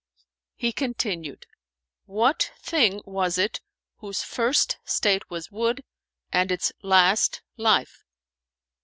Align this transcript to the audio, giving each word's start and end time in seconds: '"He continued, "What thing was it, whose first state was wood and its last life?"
'"He 0.55 0.71
continued, 0.71 1.45
"What 2.07 2.53
thing 2.57 3.03
was 3.05 3.37
it, 3.37 3.61
whose 3.97 4.23
first 4.23 4.79
state 4.83 5.29
was 5.29 5.51
wood 5.51 5.83
and 6.31 6.51
its 6.51 6.71
last 6.81 7.43
life?" 7.55 8.03